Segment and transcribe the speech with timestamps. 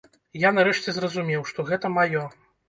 [0.43, 2.25] Я нарэшце зразумеў, што гэта маё.